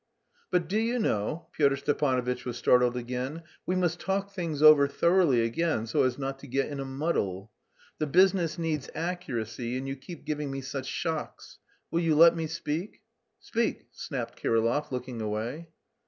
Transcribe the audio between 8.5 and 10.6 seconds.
needs accuracy, and you keep giving